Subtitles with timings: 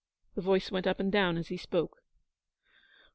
[0.33, 1.99] The voice went up and down as he spoke.